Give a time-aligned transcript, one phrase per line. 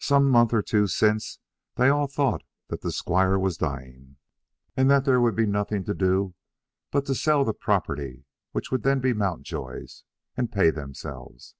[0.00, 1.38] Some month or two since
[1.76, 4.16] they all thought that the squire was dying,
[4.76, 6.34] and that there would be nothing to do
[6.90, 10.02] but to sell the property which would then be Mountjoy's,
[10.36, 11.54] and pay themselves.